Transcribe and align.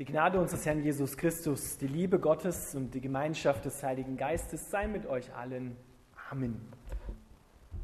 Die 0.00 0.04
Gnade 0.04 0.40
unseres 0.40 0.66
Herrn 0.66 0.82
Jesus 0.82 1.16
Christus, 1.16 1.78
die 1.78 1.86
Liebe 1.86 2.18
Gottes 2.18 2.74
und 2.74 2.92
die 2.94 3.00
Gemeinschaft 3.00 3.64
des 3.64 3.80
Heiligen 3.80 4.16
Geistes 4.16 4.68
sei 4.68 4.88
mit 4.88 5.06
euch 5.06 5.32
allen. 5.36 5.76
Amen. 6.32 6.60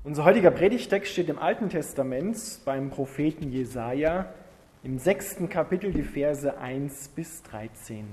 Unser 0.02 0.24
heutiger 0.24 0.50
Predigtext 0.50 1.12
steht 1.12 1.28
im 1.28 1.38
Alten 1.38 1.68
Testament 1.68 2.36
beim 2.64 2.90
Propheten 2.90 3.52
Jesaja 3.52 4.26
im 4.82 4.98
sechsten 4.98 5.48
Kapitel, 5.48 5.92
die 5.92 6.02
Verse 6.02 6.58
1 6.58 7.10
bis 7.10 7.44
13. 7.44 8.04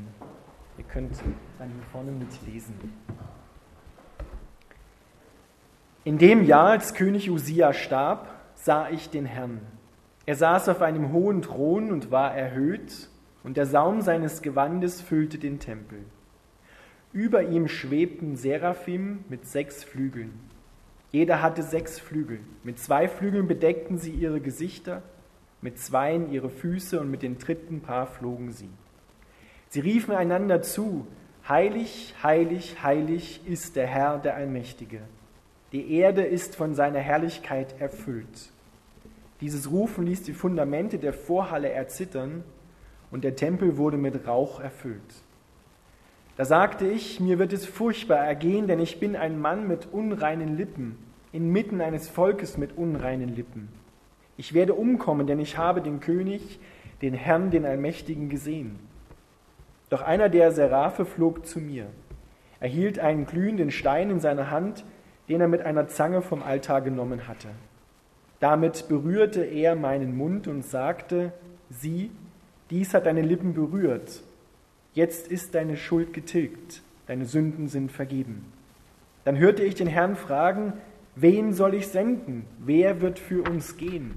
Ihr 0.77 0.84
könnt 0.84 1.18
dann 1.57 1.70
hier 1.70 1.84
vorne 1.91 2.11
mitlesen. 2.11 2.75
In 6.04 6.20
dem 6.20 6.43
Jahr, 6.43 6.70
als 6.70 6.93
König 6.93 7.32
Usia 7.32 7.73
starb, 7.73 8.27
sah 8.54 8.91
ich 8.91 9.09
den 9.09 9.25
Herrn. 9.25 9.59
Er 10.27 10.36
saß 10.36 10.70
auf 10.70 10.84
einem 10.84 11.11
hohen 11.14 11.41
Thron 11.41 11.91
und 11.91 12.11
war 12.11 12.36
erhöht 12.36 13.09
und 13.48 13.55
der 13.55 13.66
Saum 13.66 14.02
seines 14.02 14.41
Gewandes 14.41 14.99
füllte 14.99 15.38
den 15.38 15.59
Tempel. 15.59 15.99
Über 17.13 17.44
ihm 17.44 17.70
schwebten 17.70 18.35
Seraphim 18.35 19.23
mit 19.30 19.45
sechs 19.45 19.85
Flügeln. 19.85 20.34
Jeder 21.13 21.41
hatte 21.41 21.63
sechs 21.63 21.98
Flügel. 21.98 22.41
Mit 22.66 22.77
zwei 22.77 23.08
Flügeln 23.08 23.48
bedeckten 23.48 23.99
sie 23.99 24.12
ihre 24.12 24.41
Gesichter, 24.41 25.02
mit 25.62 25.80
zweien 25.80 26.30
ihre 26.30 26.49
Füße 26.49 26.99
und 26.99 27.09
mit 27.09 27.23
dem 27.23 27.38
dritten 27.38 27.80
Paar 27.80 28.08
flogen 28.08 28.52
sie. 28.52 28.70
Sie 29.70 29.80
riefen 29.80 30.14
einander 30.14 30.61
zu, 30.61 31.08
Heilig, 31.48 32.16
heilig, 32.22 32.84
heilig 32.84 33.39
ist 33.48 33.77
der 33.77 33.88
Herr, 33.88 34.17
der 34.17 34.36
Allmächtige. 34.36 35.00
Die 35.72 35.94
Erde 35.94 36.25
ist 36.25 36.58
von 36.58 36.75
seiner 36.75 37.00
Herrlichkeit 37.00 37.80
erfüllt. 37.80 38.52
Dieses 39.39 39.72
Rufen 39.72 40.05
ließ 40.05 40.23
die 40.23 40.34
Fundamente 40.34 41.00
der 41.00 41.14
Vorhalle 41.14 41.70
erzittern 41.70 42.44
und 43.11 43.23
der 43.23 43.35
Tempel 43.35 43.77
wurde 43.77 43.97
mit 43.97 44.27
Rauch 44.27 44.59
erfüllt. 44.59 45.23
Da 46.36 46.45
sagte 46.45 46.88
ich, 46.88 47.19
mir 47.19 47.39
wird 47.39 47.52
es 47.52 47.66
furchtbar 47.66 48.19
ergehen, 48.19 48.67
denn 48.67 48.80
ich 48.80 48.99
bin 48.99 49.16
ein 49.16 49.39
Mann 49.39 49.67
mit 49.67 49.88
unreinen 49.91 50.55
Lippen, 50.55 50.97
inmitten 51.31 51.81
eines 51.81 52.09
Volkes 52.09 52.58
mit 52.58 52.77
unreinen 52.77 53.36
Lippen. 53.36 53.69
Ich 54.38 54.53
werde 54.53 54.75
umkommen, 54.75 55.25
denn 55.25 55.39
ich 55.39 55.58
habe 55.58 55.81
den 55.81 55.99
König, 55.99 56.59
den 57.02 57.16
Herrn, 57.16 57.49
den 57.49 57.66
Allmächtigen 57.66 58.30
gesehen. 58.30 58.77
Doch 59.89 60.02
einer 60.02 60.30
der 60.30 60.52
Seraphe 60.52 61.05
flog 61.05 61.47
zu 61.47 61.59
mir. 61.59 61.88
Er 62.59 62.69
hielt 62.69 62.99
einen 62.99 63.25
glühenden 63.25 63.71
Stein 63.71 64.11
in 64.11 64.19
seiner 64.19 64.52
Hand, 64.52 64.86
den 65.30 65.42
er 65.42 65.47
mit 65.47 65.61
einer 65.61 65.88
Zange 65.88 66.21
vom 66.21 66.44
Altar 66.44 66.81
genommen 66.81 67.27
hatte. 67.27 67.49
Damit 68.39 68.88
berührte 68.88 69.44
er 69.44 69.75
meinen 69.75 70.16
Mund 70.16 70.47
und 70.47 70.64
sagte, 70.64 71.33
sieh, 71.69 72.11
dies 72.70 72.94
hat 72.94 73.06
deine 73.06 73.22
Lippen 73.22 73.54
berührt. 73.54 74.22
Jetzt 74.94 75.28
ist 75.28 75.56
deine 75.56 75.78
Schuld 75.78 76.14
getilgt, 76.14 76.82
deine 77.06 77.26
Sünden 77.26 77.68
sind 77.68 77.92
vergeben. 77.92 78.52
Dann 79.26 79.38
hörte 79.38 79.64
ich 79.64 79.76
den 79.76 79.88
Herrn 79.88 80.16
fragen, 80.16 80.73
wen 81.16 81.54
soll 81.54 81.73
ich 81.76 81.88
senden? 81.88 82.45
Wer 82.60 83.02
wird 83.02 83.20
für 83.20 83.48
uns 83.50 83.78
gehen? 83.78 84.16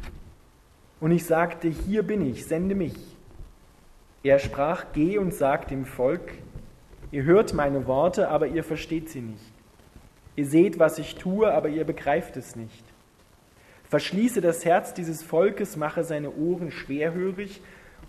Und 1.01 1.13
ich 1.13 1.25
sagte, 1.25 1.69
hier 1.69 2.03
bin 2.03 2.25
ich, 2.27 2.47
sende 2.47 2.75
mich. 2.75 2.95
Er 4.23 4.39
sprach, 4.39 4.87
geh 4.93 5.19
und 5.19 5.33
sag 5.33 5.69
dem 5.69 5.87
Volk, 5.87 6.33
ihr 7.11 7.25
hört 7.25 7.55
meine 7.55 7.87
Worte, 7.87 8.29
aber 8.29 8.49
ihr 8.49 8.65
versteht 8.65 9.09
sie 9.09 9.23
nicht. 9.23 9.53
Ihr 10.37 10.47
seht, 10.47 10.79
was 10.79 10.99
ich 10.99 11.17
tue, 11.17 11.53
aber 11.53 11.69
ihr 11.69 11.85
begreift 11.85 12.37
es 12.37 12.55
nicht. 12.55 12.85
Verschließe 13.89 14.41
das 14.41 14.65
Herz 14.65 14.95
dieses 14.95 15.23
Volkes, 15.23 15.77
mache 15.77 16.05
seine 16.05 16.33
Ohren 16.33 16.71
schwerhörig 16.71 17.61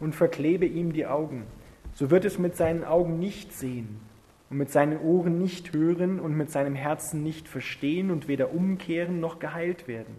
und 0.02 0.14
verklebe 0.14 0.66
ihm 0.66 0.92
die 0.92 1.06
Augen. 1.06 1.46
So 1.94 2.12
wird 2.12 2.26
es 2.26 2.38
mit 2.38 2.58
seinen 2.58 2.84
Augen 2.84 3.20
nicht 3.20 3.54
sehen 3.54 4.02
und 4.50 4.58
mit 4.58 4.72
seinen 4.72 5.00
Ohren 5.00 5.38
nicht 5.38 5.74
hören 5.74 6.20
und 6.20 6.36
mit 6.36 6.52
seinem 6.52 6.76
Herzen 6.76 7.24
nicht 7.24 7.48
verstehen 7.48 8.12
und 8.12 8.28
weder 8.28 8.54
umkehren 8.54 9.22
noch 9.22 9.40
geheilt 9.40 9.88
werden. 9.88 10.16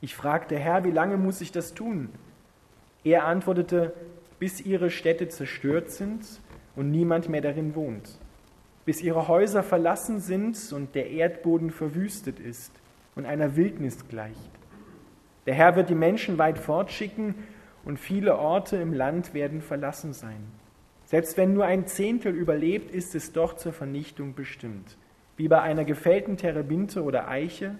Ich 0.00 0.14
fragte, 0.14 0.56
Herr, 0.56 0.84
wie 0.84 0.90
lange 0.90 1.16
muss 1.16 1.40
ich 1.40 1.50
das 1.50 1.74
tun? 1.74 2.10
Er 3.02 3.24
antwortete, 3.24 3.92
bis 4.38 4.60
ihre 4.60 4.90
Städte 4.90 5.28
zerstört 5.28 5.90
sind 5.90 6.24
und 6.76 6.90
niemand 6.90 7.28
mehr 7.28 7.40
darin 7.40 7.74
wohnt, 7.74 8.18
bis 8.84 9.02
ihre 9.02 9.28
Häuser 9.28 9.62
verlassen 9.62 10.20
sind 10.20 10.72
und 10.72 10.94
der 10.94 11.10
Erdboden 11.10 11.70
verwüstet 11.70 12.38
ist 12.38 12.72
und 13.14 13.24
einer 13.24 13.56
Wildnis 13.56 14.08
gleicht. 14.08 14.50
Der 15.46 15.54
Herr 15.54 15.76
wird 15.76 15.88
die 15.88 15.94
Menschen 15.94 16.38
weit 16.38 16.58
fortschicken 16.58 17.34
und 17.84 17.98
viele 17.98 18.38
Orte 18.38 18.76
im 18.76 18.92
Land 18.92 19.34
werden 19.34 19.60
verlassen 19.60 20.12
sein. 20.12 20.46
Selbst 21.04 21.36
wenn 21.36 21.52
nur 21.52 21.66
ein 21.66 21.86
Zehntel 21.86 22.34
überlebt, 22.34 22.90
ist 22.90 23.14
es 23.14 23.32
doch 23.32 23.54
zur 23.56 23.72
Vernichtung 23.72 24.34
bestimmt, 24.34 24.96
wie 25.36 25.48
bei 25.48 25.60
einer 25.60 25.84
gefällten 25.84 26.36
Terebinte 26.36 27.02
oder 27.02 27.28
Eiche, 27.28 27.76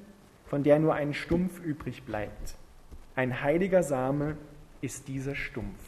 von 0.46 0.62
der 0.62 0.78
nur 0.78 0.94
ein 0.94 1.14
Stumpf 1.14 1.60
übrig 1.60 2.04
bleibt. 2.04 2.56
Ein 3.16 3.40
heiliger 3.40 3.82
Same 3.82 4.36
ist 4.80 5.08
dieser 5.08 5.34
Stumpf. 5.34 5.80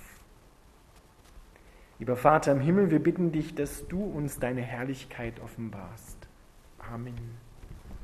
Lieber 1.98 2.16
Vater 2.16 2.52
im 2.52 2.60
Himmel, 2.60 2.90
wir 2.90 3.02
bitten 3.02 3.32
dich, 3.32 3.54
dass 3.54 3.86
du 3.88 4.02
uns 4.02 4.38
deine 4.38 4.62
Herrlichkeit 4.62 5.40
offenbarst. 5.40 6.16
Amen. 6.78 7.14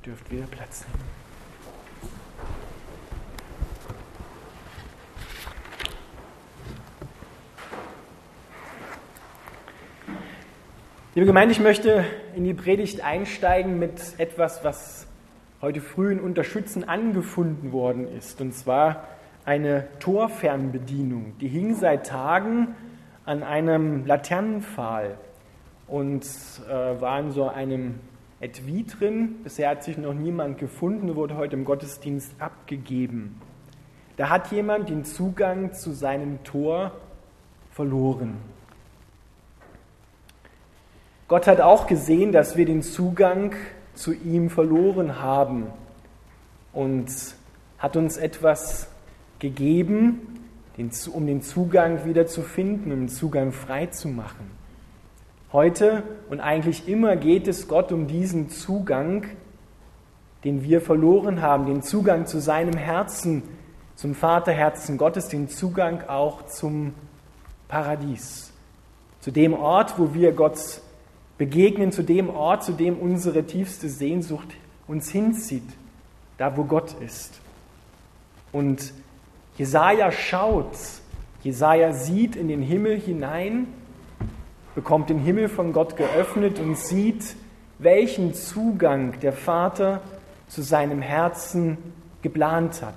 Dürft 0.05 0.31
wieder 0.31 0.47
Platz 0.47 0.87
nehmen. 0.89 1.22
Liebe 11.15 11.27
Gemeinde, 11.27 11.53
ich 11.53 11.61
möchte 11.61 12.06
in 12.34 12.45
die 12.45 12.55
Predigt 12.55 13.05
einsteigen 13.05 13.78
mit 13.78 14.00
etwas, 14.17 14.65
was 14.65 15.06
heute 15.61 15.83
früh 15.83 16.11
in 16.11 16.19
Unterschützen 16.19 16.89
angefunden 16.89 17.71
worden 17.71 18.09
ist, 18.17 18.41
und 18.41 18.55
zwar 18.55 19.09
eine 19.45 19.89
Torfernbedienung. 19.99 21.34
Die 21.39 21.49
hing 21.49 21.75
seit 21.75 22.06
Tagen 22.06 22.69
an 23.27 23.43
einem 23.43 24.06
Laternenpfahl 24.06 25.19
und 25.87 26.25
äh, 26.67 26.99
war 26.99 27.21
in 27.21 27.31
so 27.31 27.47
einem 27.47 27.97
Etui 28.41 28.87
drin. 28.87 29.34
Bisher 29.44 29.69
hat 29.69 29.84
sich 29.84 29.99
noch 29.99 30.15
niemand 30.15 30.56
gefunden, 30.56 31.15
wurde 31.15 31.37
heute 31.37 31.56
im 31.56 31.67
Gottesdienst 31.67 32.37
abgegeben. 32.39 33.39
Da 34.17 34.31
hat 34.31 34.50
jemand 34.50 34.89
den 34.89 35.05
Zugang 35.05 35.75
zu 35.75 35.93
seinem 35.93 36.43
Tor 36.43 36.93
verloren. 37.71 38.39
Gott 41.32 41.47
hat 41.47 41.62
auch 41.62 41.87
gesehen, 41.87 42.31
dass 42.31 42.59
wir 42.59 42.66
den 42.66 42.82
Zugang 42.82 43.54
zu 43.94 44.12
ihm 44.12 44.50
verloren 44.50 45.22
haben 45.22 45.69
und 46.75 47.09
hat 47.78 47.97
uns 47.97 48.19
etwas 48.19 48.91
gegeben, 49.38 50.43
um 51.10 51.26
den 51.26 51.41
Zugang 51.41 52.04
wieder 52.04 52.26
zu 52.26 52.43
finden, 52.43 52.93
um 52.93 52.98
den 52.98 53.09
Zugang 53.09 53.53
frei 53.53 53.87
zu 53.87 54.09
machen. 54.09 54.50
Heute 55.54 56.03
und 56.28 56.41
eigentlich 56.41 56.87
immer 56.87 57.16
geht 57.16 57.49
es 57.49 57.66
Gott 57.66 57.93
um 57.93 58.06
diesen 58.06 58.50
Zugang, 58.50 59.25
den 60.44 60.62
wir 60.62 60.82
verloren 60.82 61.41
haben, 61.41 61.64
den 61.64 61.81
Zugang 61.81 62.26
zu 62.26 62.43
seinem 62.43 62.76
Herzen, 62.76 63.43
zum 63.94 64.14
Vaterherzen 64.14 64.99
Gottes, 64.99 65.28
den 65.28 65.49
Zugang 65.49 66.06
auch 66.09 66.44
zum 66.44 66.93
Paradies, 67.69 68.53
zu 69.20 69.31
dem 69.31 69.54
Ort, 69.54 69.99
wo 69.99 70.12
wir 70.12 70.32
Gott 70.32 70.82
begegnen 71.43 71.91
zu 71.91 72.05
dem 72.05 72.31
Ort, 72.31 72.63
zu 72.63 72.71
dem 72.71 73.01
unsere 73.01 73.43
tiefste 73.43 73.89
Sehnsucht 73.89 74.47
uns 74.87 75.11
hinzieht, 75.11 75.69
da 76.39 76.57
wo 76.57 76.63
Gott 76.63 76.95
ist. 77.05 77.41
Und 78.53 78.93
Jesaja 79.59 80.13
schaut, 80.13 80.77
Jesaja 81.43 81.95
sieht 81.95 82.37
in 82.37 82.47
den 82.47 82.63
Himmel 82.63 82.97
hinein, 82.97 83.67
bekommt 84.77 85.11
den 85.11 85.19
Himmel 85.19 85.49
von 85.49 85.73
Gott 85.73 85.97
geöffnet 85.97 86.61
und 86.61 86.79
sieht, 86.79 87.35
welchen 87.81 88.35
Zugang 88.35 89.19
der 89.19 89.33
Vater 89.33 90.00
zu 90.47 90.62
seinem 90.62 91.03
Herzen 91.03 91.77
geplant 92.23 92.83
hat 92.83 92.95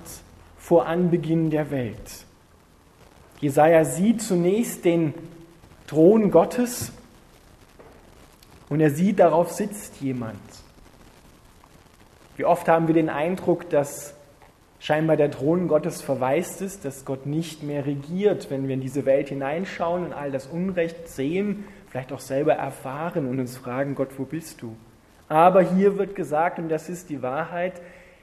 vor 0.56 0.86
Anbeginn 0.86 1.50
der 1.50 1.72
Welt. 1.72 2.24
Jesaja 3.40 3.84
sieht 3.84 4.22
zunächst 4.22 4.84
den 4.84 5.14
Thron 5.88 6.30
Gottes 6.30 6.92
und 8.68 8.80
er 8.80 8.90
sieht, 8.90 9.18
darauf 9.18 9.52
sitzt 9.52 10.00
jemand. 10.00 10.40
Wie 12.36 12.44
oft 12.44 12.68
haben 12.68 12.86
wir 12.86 12.94
den 12.94 13.08
Eindruck, 13.08 13.70
dass 13.70 14.14
scheinbar 14.78 15.16
der 15.16 15.30
Thron 15.30 15.68
Gottes 15.68 16.02
verwaist 16.02 16.60
ist, 16.60 16.84
dass 16.84 17.04
Gott 17.04 17.26
nicht 17.26 17.62
mehr 17.62 17.86
regiert, 17.86 18.50
wenn 18.50 18.68
wir 18.68 18.74
in 18.74 18.80
diese 18.80 19.06
Welt 19.06 19.28
hineinschauen 19.28 20.04
und 20.04 20.12
all 20.12 20.30
das 20.30 20.46
Unrecht 20.46 21.08
sehen, 21.08 21.64
vielleicht 21.88 22.12
auch 22.12 22.20
selber 22.20 22.54
erfahren 22.54 23.26
und 23.26 23.40
uns 23.40 23.56
fragen, 23.56 23.94
Gott, 23.94 24.10
wo 24.18 24.24
bist 24.24 24.60
du? 24.62 24.76
Aber 25.28 25.62
hier 25.62 25.98
wird 25.98 26.14
gesagt, 26.14 26.58
und 26.58 26.68
das 26.68 26.88
ist 26.88 27.08
die 27.08 27.22
Wahrheit, 27.22 27.80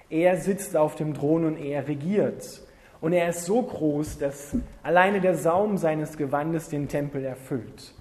er 0.10 0.38
sitzt 0.38 0.78
auf 0.78 0.96
dem 0.96 1.16
Thron 1.16 1.46
und 1.46 1.58
er 1.58 1.88
regiert. 1.88 2.62
Und 3.02 3.14
er 3.14 3.30
ist 3.30 3.46
so 3.46 3.62
groß, 3.62 4.20
dass 4.20 4.56
alleine 4.84 5.20
der 5.20 5.36
Saum 5.36 5.78
seines 5.78 6.18
Gewandes 6.18 6.70
den 6.70 6.88
Tempel 6.88 7.26
erfüllt. 7.26 7.94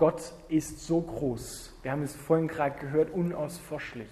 Gott 0.00 0.32
ist 0.48 0.86
so 0.86 1.02
groß. 1.02 1.74
Wir 1.82 1.92
haben 1.92 2.02
es 2.02 2.16
vorhin 2.16 2.48
gerade 2.48 2.80
gehört, 2.80 3.10
unausforschlich. 3.10 4.08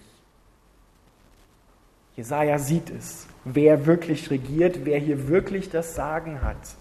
Jesaja 2.14 2.58
sieht 2.58 2.90
es, 2.90 3.26
wer 3.44 3.86
wirklich 3.86 4.30
regiert, 4.30 4.84
wer 4.84 4.98
hier 4.98 5.28
wirklich 5.28 5.70
das 5.70 5.94
Sagen 5.94 6.42
hat. 6.42 6.76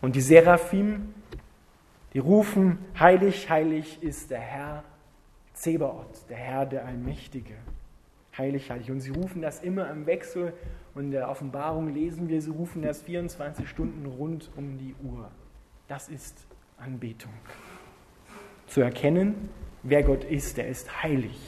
Und 0.00 0.16
die 0.16 0.20
Seraphim, 0.20 1.14
die 2.14 2.18
rufen, 2.18 2.78
heilig, 2.98 3.48
heilig 3.48 4.02
ist 4.02 4.32
der 4.32 4.40
Herr 4.40 4.84
Zebaoth, 5.54 6.28
der 6.28 6.38
Herr, 6.38 6.66
der 6.66 6.84
Allmächtige. 6.84 7.54
Heilig, 8.36 8.72
heilig. 8.72 8.90
Und 8.90 8.98
sie 8.98 9.10
rufen 9.10 9.40
das 9.40 9.62
immer 9.62 9.88
im 9.88 10.06
Wechsel. 10.06 10.52
Und 10.96 11.04
in 11.04 11.10
der 11.12 11.28
Offenbarung 11.28 11.94
lesen 11.94 12.28
wir, 12.28 12.42
sie 12.42 12.50
rufen 12.50 12.82
das 12.82 13.02
24 13.02 13.68
Stunden 13.68 14.04
rund 14.04 14.50
um 14.56 14.78
die 14.78 14.96
Uhr. 15.04 15.30
Das 15.86 16.08
ist 16.08 16.44
Anbetung. 16.82 17.32
Zu 18.66 18.80
erkennen, 18.80 19.50
wer 19.82 20.02
Gott 20.02 20.24
ist, 20.24 20.56
der 20.56 20.68
ist 20.68 21.02
heilig, 21.02 21.38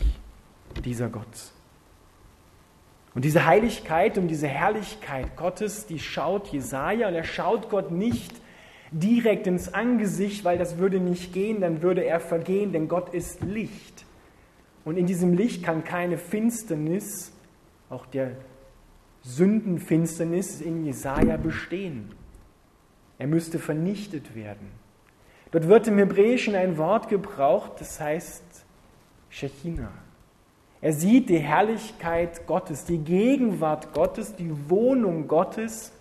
dieser 0.84 1.08
Gott. 1.08 1.52
Und 3.14 3.25
diese 3.25 3.44
Heiligkeit 3.46 4.16
und 4.19 4.28
diese 4.28 4.46
Herrlichkeit 4.46 5.36
Gottes, 5.36 5.86
die 5.86 5.98
schaut 5.98 6.48
Jesaja 6.48 7.08
und 7.08 7.14
er 7.14 7.25
schaut 7.25 7.69
Gott 7.69 7.90
nicht 7.90 8.32
direkt 8.92 9.46
ins 9.46 9.72
Angesicht, 9.72 10.44
weil 10.44 10.58
das 10.58 10.78
würde 10.78 11.00
nicht 11.00 11.32
gehen, 11.32 11.60
dann 11.60 11.82
würde 11.82 12.04
er 12.04 12.20
vergehen, 12.20 12.72
denn 12.72 12.87
Gott 12.87 13.12
ist 13.12 13.42
Licht. 13.42 14.04
Und 14.84 14.96
in 14.96 15.06
diesem 15.06 15.34
Licht 15.34 15.64
kann 15.64 15.82
keine 15.82 16.19
Finsternis, 16.19 17.32
auch 17.90 18.06
der 18.06 18.32
Sündenfinsternis 19.22 20.60
in 20.60 20.84
Jesaja 20.84 21.37
bestehen. 21.38 22.12
Er 23.19 23.26
müsste 23.26 23.58
vernichtet 23.58 24.34
werden. 24.34 24.83
Dort 25.54 25.68
wird 25.68 25.86
im 25.86 25.98
Hebräischen 25.98 26.56
ein 26.56 26.78
Wort 26.78 27.08
gebraucht, 27.08 27.74
das 27.78 28.00
heißt 28.00 28.42
Shechina. 29.30 29.88
Er 30.80 30.92
sieht 30.92 31.28
die 31.28 31.38
Herrlichkeit 31.38 32.44
Gottes, 32.48 32.86
die 32.86 32.98
Gegenwart 32.98 33.92
Gottes, 33.92 34.34
die 34.34 34.50
Wohnung 34.68 35.28
Gottes. 35.28 35.92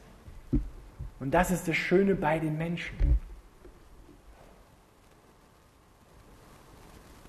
Und 1.19 1.35
das 1.35 1.51
ist 1.51 1.67
das 1.67 1.75
Schöne 1.75 2.15
bei 2.15 2.39
den 2.39 2.57
Menschen. 2.57 2.97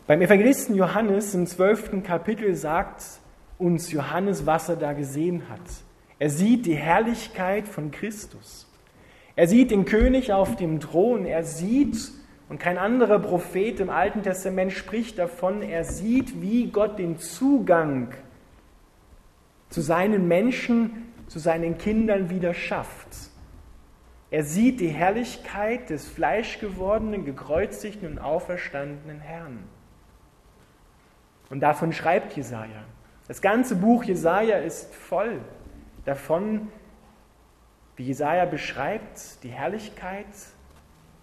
Beim 0.06 0.22
Evangelisten 0.22 0.76
Johannes 0.76 1.34
im 1.34 1.46
zwölften 1.46 2.02
Kapitel 2.02 2.54
sagt 2.54 3.04
uns 3.58 3.92
Johannes, 3.92 4.46
was 4.46 4.70
er 4.70 4.76
da 4.76 4.94
gesehen 4.94 5.50
hat. 5.50 5.60
Er 6.18 6.30
sieht 6.30 6.64
die 6.64 6.74
Herrlichkeit 6.74 7.68
von 7.68 7.90
Christus. 7.90 8.66
Er 9.36 9.48
sieht 9.48 9.70
den 9.70 9.84
König 9.84 10.32
auf 10.32 10.56
dem 10.56 10.81
Thron, 10.81 11.26
er 11.26 11.44
sieht, 11.44 12.12
und 12.48 12.60
kein 12.60 12.78
anderer 12.78 13.19
Prophet 13.19 13.81
im 13.81 13.90
Alten 13.90 14.22
Testament 14.22 14.72
spricht 14.72 15.19
davon, 15.19 15.62
er 15.62 15.84
sieht, 15.84 16.40
wie 16.40 16.70
Gott 16.70 16.98
den 16.98 17.19
Zugang 17.19 18.12
zu 19.70 19.81
seinen 19.81 20.28
Menschen, 20.28 21.12
zu 21.26 21.38
seinen 21.38 21.78
Kindern 21.78 22.31
wieder 22.31 22.54
schafft. 22.54 23.08
Er 24.31 24.44
sieht 24.44 24.81
die 24.81 24.88
Herrlichkeit 24.88 25.90
des 25.90 26.06
fleischgewordenen, 26.06 27.25
gekreuzigten 27.25 28.08
und 28.08 28.19
auferstandenen 28.19 29.20
Herrn. 29.20 29.60
Und 31.50 31.60
davon 31.60 31.92
schreibt 31.92 32.36
Jesaja. 32.36 32.84
Das 33.26 33.40
ganze 33.40 33.76
Buch 33.76 34.04
Jesaja 34.04 34.58
ist 34.58 34.94
voll 34.94 35.40
davon, 36.04 36.69
wie 37.96 38.05
Jesaja 38.05 38.44
beschreibt 38.44 39.43
die 39.43 39.50
Herrlichkeit 39.50 40.26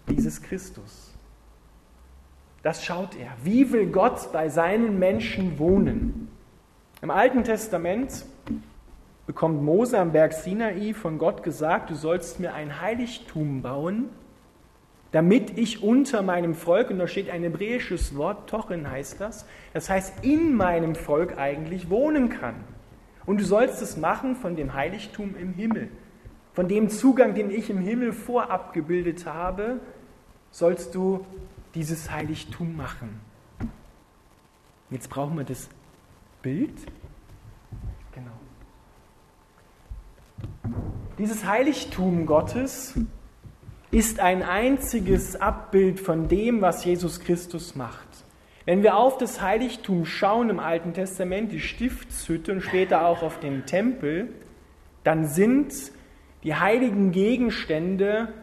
dieses 0.08 0.42
Christus. 0.42 1.14
Das 2.64 2.86
schaut 2.86 3.16
er. 3.16 3.32
Wie 3.44 3.72
will 3.72 3.88
Gott 3.88 4.32
bei 4.32 4.50
seinen 4.50 5.00
Menschen 5.00 5.58
wohnen? 5.58 6.30
Im 7.02 7.10
Alten 7.10 7.44
Testament 7.44 8.26
bekommt 9.26 9.64
Mose 9.64 9.98
am 9.98 10.12
Berg 10.12 10.34
Sinai 10.34 10.94
von 10.94 11.18
Gott 11.18 11.42
gesagt, 11.42 11.90
du 11.90 11.96
sollst 11.96 12.40
mir 12.40 12.54
ein 12.54 12.80
Heiligtum 12.80 13.62
bauen, 13.62 14.10
damit 15.12 15.58
ich 15.58 15.84
unter 15.84 16.22
meinem 16.22 16.54
Volk, 16.54 16.90
und 16.90 17.00
da 17.00 17.08
steht 17.08 17.30
ein 17.30 17.44
hebräisches 17.44 18.16
Wort, 18.16 18.50
Tochen 18.50 18.90
heißt 18.90 19.20
das, 19.20 19.46
das 19.74 19.90
heißt 19.90 20.24
in 20.24 20.54
meinem 20.56 20.96
Volk 20.96 21.38
eigentlich 21.38 21.90
wohnen 21.90 22.30
kann. 22.30 22.56
Und 23.26 23.40
du 23.40 23.46
sollst 23.46 23.82
es 23.82 23.98
machen 23.98 24.36
von 24.36 24.56
dem 24.56 24.74
Heiligtum 24.74 25.36
im 25.36 25.54
Himmel. 25.54 25.90
Von 26.54 26.68
dem 26.68 26.90
Zugang, 26.90 27.34
den 27.34 27.50
ich 27.50 27.70
im 27.70 27.80
Himmel 27.80 28.12
vorabgebildet 28.12 29.26
habe, 29.26 29.80
sollst 30.52 30.94
du 30.96 31.26
dieses 31.76 32.12
Heiligtum 32.12 32.76
machen. 32.76 33.22
Jetzt 34.90 35.10
brauchen 35.10 35.38
wir 35.38 35.46
das 35.46 35.70
Bild. 36.42 36.74
Genau. 38.14 38.32
Dieses 41.18 41.46
Heiligtum 41.46 42.26
Gottes 42.26 42.96
ist 43.92 44.20
ein 44.20 44.44
einziges 44.44 45.40
Abbild 45.40 46.00
von 46.02 46.28
dem, 46.28 46.62
was 46.62 46.84
Jesus 46.84 47.22
Christus 47.22 47.76
macht. 47.76 48.08
Wenn 48.66 48.84
wir 48.84 48.98
auf 48.98 49.18
das 49.18 49.42
Heiligtum 49.42 50.06
schauen 50.06 50.50
im 50.50 50.60
Alten 50.60 50.94
Testament, 50.94 51.52
die 51.52 51.60
Stiftshütte 51.60 52.52
und 52.52 52.62
später 52.62 53.06
auch 53.06 53.24
auf 53.24 53.40
den 53.40 53.66
Tempel, 53.66 54.34
dann 55.04 55.26
sind 55.26 55.74
die 56.44 56.56
heiligen 56.56 57.12
Gegenstände, 57.12 58.34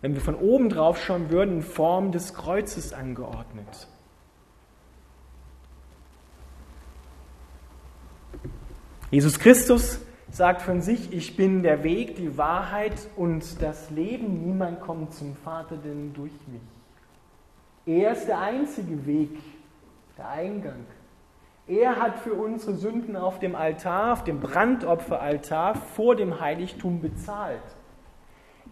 wenn 0.00 0.14
wir 0.14 0.20
von 0.20 0.34
oben 0.34 0.68
drauf 0.68 1.02
schauen 1.02 1.30
würden, 1.30 1.56
in 1.56 1.62
Form 1.62 2.12
des 2.12 2.34
Kreuzes 2.34 2.92
angeordnet. 2.92 3.88
Jesus 9.10 9.38
Christus 9.38 10.00
sagt 10.30 10.62
von 10.62 10.80
sich, 10.80 11.12
ich 11.12 11.36
bin 11.36 11.62
der 11.62 11.82
Weg, 11.82 12.14
die 12.14 12.38
Wahrheit 12.38 13.08
und 13.16 13.60
das 13.60 13.90
Leben. 13.90 14.46
Niemand 14.46 14.80
kommt 14.80 15.12
zum 15.14 15.34
Vater 15.34 15.76
denn 15.76 16.12
durch 16.14 16.32
mich. 16.46 16.62
Er 17.86 18.12
ist 18.12 18.28
der 18.28 18.38
einzige 18.38 19.04
Weg, 19.06 19.36
der 20.16 20.28
Eingang. 20.28 20.86
Er 21.70 22.00
hat 22.00 22.18
für 22.18 22.34
unsere 22.34 22.74
Sünden 22.74 23.14
auf 23.14 23.38
dem 23.38 23.54
Altar, 23.54 24.14
auf 24.14 24.24
dem 24.24 24.40
Brandopferaltar 24.40 25.76
vor 25.76 26.16
dem 26.16 26.40
Heiligtum 26.40 27.00
bezahlt. 27.00 27.62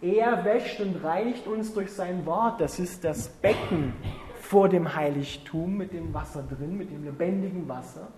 Er 0.01 0.43
wäscht 0.43 0.81
und 0.81 1.01
reinigt 1.01 1.47
uns 1.47 1.73
durch 1.73 1.93
sein 1.93 2.25
Wort. 2.25 2.59
Das 2.59 2.77
ist 2.77 3.05
das 3.05 3.29
Becken 3.29 3.93
vor 4.41 4.67
dem 4.67 4.95
Heiligtum 4.95 5.77
mit 5.77 5.93
dem 5.93 6.13
Wasser 6.13 6.43
drin, 6.43 6.77
mit 6.77 6.91
dem 6.91 7.05
lebendigen 7.05 7.69
Wasser. 7.69 8.09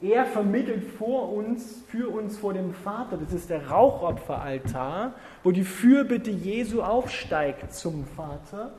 Er 0.00 0.24
vermittelt 0.24 0.82
vor 0.82 1.32
uns, 1.32 1.84
für 1.86 2.08
uns 2.08 2.36
vor 2.36 2.54
dem 2.54 2.74
Vater. 2.74 3.18
Das 3.18 3.32
ist 3.32 3.50
der 3.50 3.68
Rauchopferaltar, 3.68 5.12
wo 5.44 5.52
die 5.52 5.62
Fürbitte 5.62 6.32
Jesu 6.32 6.82
aufsteigt 6.82 7.72
zum 7.72 8.04
Vater. 8.04 8.72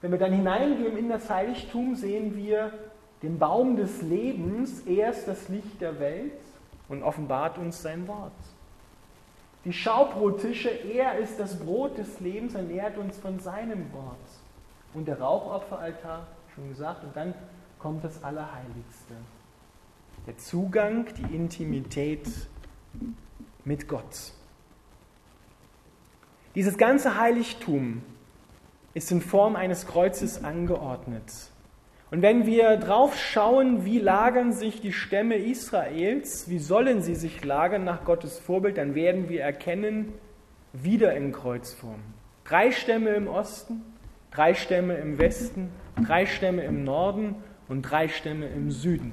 Wenn 0.00 0.12
wir 0.12 0.18
dann 0.18 0.32
hineingehen 0.32 0.96
in 0.96 1.08
das 1.08 1.28
Heiligtum, 1.30 1.94
sehen 1.94 2.36
wir 2.36 2.72
den 3.22 3.38
Baum 3.38 3.76
des 3.76 4.02
Lebens. 4.02 4.80
Er 4.86 5.10
ist 5.10 5.26
das 5.26 5.48
Licht 5.48 5.80
der 5.80 5.98
Welt 5.98 6.32
und 6.88 7.02
offenbart 7.02 7.58
uns 7.58 7.82
sein 7.82 8.06
Wort. 8.08 8.32
Die 9.64 9.72
Schaubrottische, 9.72 10.68
er 10.68 11.18
ist 11.18 11.40
das 11.40 11.58
Brot 11.58 11.98
des 11.98 12.20
Lebens 12.20 12.54
und 12.54 12.68
nährt 12.68 12.98
uns 12.98 13.18
von 13.18 13.40
seinem 13.40 13.92
Wort. 13.92 14.16
Und 14.94 15.08
der 15.08 15.20
Rauchopferaltar, 15.20 16.26
schon 16.54 16.68
gesagt, 16.68 17.02
und 17.02 17.16
dann 17.16 17.34
kommt 17.78 18.04
das 18.04 18.22
Allerheiligste. 18.22 19.14
Der 20.26 20.38
Zugang, 20.38 21.06
die 21.16 21.34
Intimität 21.34 22.28
mit 23.64 23.88
Gott. 23.88 24.32
Dieses 26.54 26.78
ganze 26.78 27.20
Heiligtum 27.20 28.02
ist 28.94 29.10
in 29.10 29.20
Form 29.20 29.56
eines 29.56 29.86
Kreuzes 29.86 30.42
angeordnet. 30.42 31.30
Und 32.16 32.22
wenn 32.22 32.46
wir 32.46 32.78
drauf 32.78 33.14
schauen, 33.14 33.84
wie 33.84 33.98
lagern 33.98 34.50
sich 34.50 34.80
die 34.80 34.94
Stämme 34.94 35.36
Israels, 35.36 36.48
wie 36.48 36.58
sollen 36.58 37.02
sie 37.02 37.14
sich 37.14 37.44
lagern 37.44 37.84
nach 37.84 38.06
Gottes 38.06 38.38
Vorbild, 38.38 38.78
dann 38.78 38.94
werden 38.94 39.28
wir 39.28 39.42
erkennen, 39.42 40.14
wieder 40.72 41.14
in 41.14 41.30
Kreuzform. 41.30 42.00
Drei 42.44 42.72
Stämme 42.72 43.10
im 43.10 43.28
Osten, 43.28 43.82
drei 44.30 44.54
Stämme 44.54 44.94
im 44.94 45.18
Westen, 45.18 45.68
drei 46.06 46.24
Stämme 46.24 46.64
im 46.64 46.84
Norden 46.84 47.34
und 47.68 47.82
drei 47.82 48.08
Stämme 48.08 48.48
im 48.48 48.70
Süden. 48.70 49.12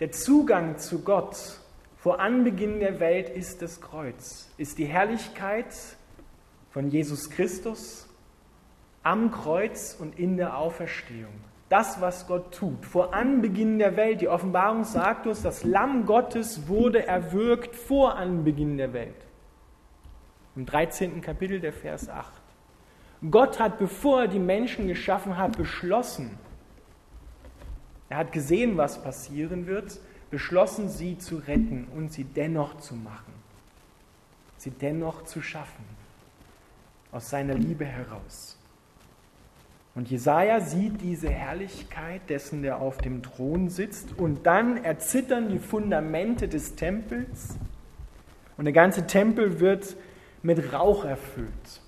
Der 0.00 0.10
Zugang 0.10 0.78
zu 0.78 1.04
Gott 1.04 1.60
vor 1.96 2.18
Anbeginn 2.18 2.80
der 2.80 2.98
Welt 2.98 3.28
ist 3.28 3.62
das 3.62 3.80
Kreuz, 3.80 4.50
ist 4.56 4.78
die 4.78 4.86
Herrlichkeit 4.86 5.72
von 6.72 6.90
Jesus 6.90 7.30
Christus 7.30 8.08
am 9.04 9.30
Kreuz 9.30 9.96
und 9.98 10.18
in 10.18 10.36
der 10.36 10.56
Auferstehung. 10.58 11.32
das, 11.70 12.00
was 12.00 12.28
Gott 12.28 12.54
tut, 12.54 12.84
vor 12.86 13.14
Anbeginn 13.14 13.78
der 13.78 13.96
Welt. 13.96 14.20
Die 14.20 14.28
Offenbarung 14.28 14.84
sagt 14.84 15.26
uns, 15.26 15.42
das 15.42 15.64
Lamm 15.64 16.06
Gottes 16.06 16.68
wurde 16.68 17.04
erwürgt 17.06 17.74
vor 17.74 18.16
Anbeginn 18.16 18.76
der 18.76 18.92
Welt. 18.92 19.26
Im 20.54 20.66
13. 20.66 21.20
Kapitel 21.20 21.58
der 21.58 21.72
Vers 21.72 22.08
8. 22.08 22.30
Gott 23.30 23.58
hat, 23.58 23.78
bevor 23.78 24.22
er 24.22 24.28
die 24.28 24.38
Menschen 24.38 24.86
geschaffen 24.86 25.36
hat, 25.36 25.56
beschlossen, 25.56 26.38
er 28.08 28.18
hat 28.18 28.30
gesehen, 28.30 28.76
was 28.76 29.02
passieren 29.02 29.66
wird, 29.66 29.98
beschlossen, 30.30 30.88
sie 30.88 31.18
zu 31.18 31.38
retten 31.38 31.88
und 31.96 32.12
sie 32.12 32.24
dennoch 32.24 32.76
zu 32.76 32.94
machen, 32.94 33.32
sie 34.58 34.70
dennoch 34.70 35.24
zu 35.24 35.42
schaffen, 35.42 35.84
aus 37.10 37.30
seiner 37.30 37.54
Liebe 37.54 37.84
heraus. 37.84 38.58
Und 39.94 40.10
Jesaja 40.10 40.60
sieht 40.60 41.00
diese 41.02 41.30
Herrlichkeit 41.30 42.28
dessen, 42.28 42.62
der 42.62 42.80
auf 42.80 42.98
dem 42.98 43.22
Thron 43.22 43.68
sitzt, 43.68 44.18
und 44.18 44.44
dann 44.44 44.82
erzittern 44.82 45.48
die 45.48 45.60
Fundamente 45.60 46.48
des 46.48 46.74
Tempels, 46.74 47.56
und 48.56 48.64
der 48.64 48.74
ganze 48.74 49.06
Tempel 49.06 49.60
wird 49.60 49.96
mit 50.42 50.72
Rauch 50.72 51.04
erfüllt. 51.04 51.80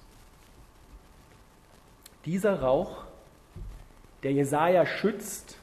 Dieser 2.24 2.60
Rauch, 2.60 3.04
der 4.22 4.32
Jesaja 4.32 4.86
schützt 4.86 5.58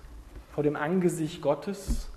vor 0.53 0.63
dem 0.63 0.75
Angesicht 0.75 1.41
Gottes, 1.41 2.09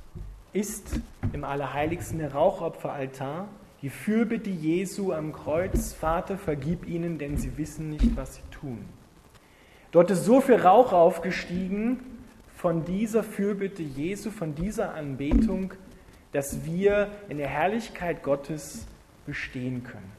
ist 0.53 1.01
im 1.33 1.45
Allerheiligsten 1.45 2.19
der 2.19 2.33
Rauchopferaltar, 2.33 3.49
die 3.83 3.91
Fürbitte 3.91 4.51
Jesu 4.51 5.13
am 5.13 5.33
Kreuz: 5.33 5.93
Vater, 5.93 6.39
vergib 6.39 6.87
ihnen, 6.87 7.19
denn 7.19 7.37
sie 7.37 7.59
wissen 7.59 7.91
nicht, 7.91 8.17
was 8.17 8.37
sie 8.37 8.43
tun. 8.51 8.85
Dort 9.97 10.11
ist 10.11 10.27
so 10.27 10.43
viel 10.43 10.57
Rauch 10.57 10.93
aufgestiegen 10.93 12.01
von 12.55 12.85
dieser 12.85 13.23
Fürbitte 13.23 13.83
Jesu, 13.83 14.31
von 14.31 14.55
dieser 14.55 14.93
Anbetung, 14.93 15.73
dass 16.33 16.67
wir 16.67 17.09
in 17.31 17.39
der 17.39 17.49
Herrlichkeit 17.49 18.23
Gottes 18.23 18.87
bestehen 19.25 19.85
können. 19.85 20.13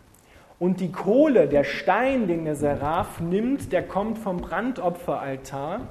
Und 0.57 0.79
die 0.79 0.91
Kohle, 0.91 1.47
der 1.47 1.63
Stein, 1.63 2.27
den 2.27 2.45
der 2.45 2.55
Seraph 2.55 3.19
nimmt, 3.19 3.71
der 3.71 3.83
kommt 3.83 4.17
vom 4.17 4.37
Brandopferaltar 4.37 5.81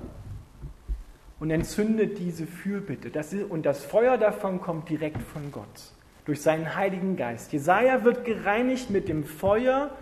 und 1.39 1.53
entzündet 1.53 2.19
diese 2.19 2.49
Fürbitte. 2.49 3.11
Das 3.11 3.33
ist, 3.33 3.49
und 3.49 3.67
das 3.67 3.85
Feuer 3.85 4.19
davon 4.19 4.61
kommt 4.61 4.89
direkt 4.91 5.23
von 5.23 5.53
Gott, 5.53 5.93
durch 6.25 6.43
seinen 6.43 6.75
Heiligen 6.75 7.15
Geist. 7.17 7.53
Jesaja 7.53 8.03
wird 8.03 8.25
gereinigt 8.25 8.91
mit 8.91 9.07
dem 9.07 9.23
Feuer 9.23 9.93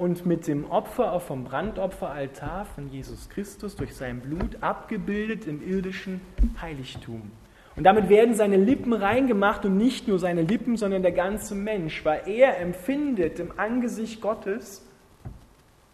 und 0.00 0.24
mit 0.24 0.46
dem 0.46 0.64
Opfer 0.70 1.12
auf 1.12 1.26
vom 1.26 1.44
Brandopferaltar 1.44 2.64
von 2.64 2.88
Jesus 2.88 3.28
Christus 3.28 3.76
durch 3.76 3.94
sein 3.94 4.20
Blut 4.20 4.62
abgebildet 4.62 5.46
im 5.46 5.62
irdischen 5.62 6.22
Heiligtum. 6.58 7.30
Und 7.76 7.84
damit 7.84 8.08
werden 8.08 8.34
seine 8.34 8.56
Lippen 8.56 8.94
reingemacht 8.94 9.66
und 9.66 9.76
nicht 9.76 10.08
nur 10.08 10.18
seine 10.18 10.40
Lippen, 10.40 10.78
sondern 10.78 11.02
der 11.02 11.12
ganze 11.12 11.54
Mensch, 11.54 12.02
weil 12.02 12.22
er 12.26 12.58
empfindet 12.60 13.40
im 13.40 13.52
Angesicht 13.58 14.22
Gottes, 14.22 14.82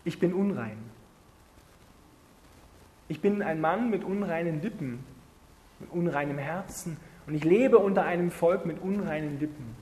ich 0.05 0.21
bin 0.21 0.35
unrein. 0.35 0.79
Ich 3.09 3.21
bin 3.21 3.43
ein 3.43 3.61
Mann 3.61 3.91
mit 3.91 4.05
unreinen 4.05 4.63
Lippen, 4.63 5.01
mit 5.81 5.91
unreinem 5.91 6.39
Herzen 6.39 6.97
und 7.27 7.35
ich 7.35 7.43
lebe 7.43 7.79
unter 7.79 8.05
einem 8.05 8.31
Volk 8.31 8.67
mit 8.67 8.81
unreinen 8.81 9.41
Lippen 9.41 9.75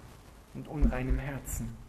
und 0.55 0.67
unreinem 0.67 1.19
Herzen. 1.19 1.84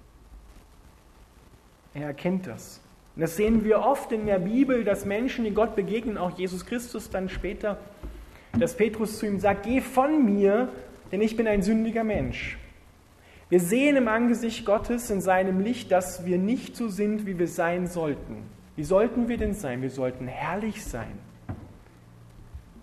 Er 1.95 2.07
erkennt 2.07 2.45
das. 2.45 2.81
Und 3.15 3.21
das 3.21 3.37
sehen 3.37 3.63
wir 3.63 3.79
oft 3.79 4.11
in 4.11 4.25
der 4.25 4.39
Bibel, 4.39 4.83
dass 4.83 5.05
Menschen, 5.05 5.45
die 5.45 5.51
Gott 5.51 5.75
begegnen, 5.75 6.17
auch 6.17 6.37
Jesus 6.37 6.65
Christus 6.65 7.09
dann 7.09 7.29
später, 7.29 7.79
dass 8.59 8.75
Petrus 8.75 9.17
zu 9.17 9.25
ihm 9.25 9.39
sagt, 9.39 9.63
geh 9.63 9.79
von 9.79 10.25
mir, 10.25 10.69
denn 11.11 11.21
ich 11.21 11.37
bin 11.37 11.47
ein 11.47 11.61
sündiger 11.61 12.03
Mensch. 12.03 12.57
Wir 13.47 13.61
sehen 13.61 13.95
im 13.95 14.09
Angesicht 14.09 14.65
Gottes 14.65 15.09
in 15.09 15.21
seinem 15.21 15.61
Licht, 15.61 15.91
dass 15.91 16.25
wir 16.25 16.37
nicht 16.37 16.75
so 16.75 16.89
sind, 16.89 17.25
wie 17.25 17.39
wir 17.39 17.47
sein 17.47 17.87
sollten. 17.87 18.43
Wie 18.75 18.83
sollten 18.83 19.29
wir 19.29 19.37
denn 19.37 19.53
sein? 19.53 19.81
Wir 19.81 19.91
sollten 19.91 20.27
herrlich 20.27 20.83
sein. 20.83 21.17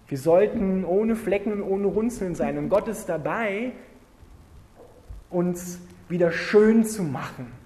Wir 0.09 0.19
sollten 0.19 0.85
ohne 0.87 1.17
Flecken 1.17 1.53
und 1.53 1.63
ohne 1.63 1.87
Runzeln 1.87 2.35
sein. 2.35 2.57
Und 2.57 2.71
Gott 2.71 2.89
ist 2.89 3.07
dabei, 3.07 3.73
uns 5.29 5.81
wieder 6.09 6.33
schön 6.33 6.85
zu 6.85 7.03
machen 7.03 7.62